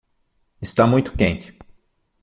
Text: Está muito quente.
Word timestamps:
Está 0.59 0.87
muito 0.87 1.15
quente. 1.15 1.55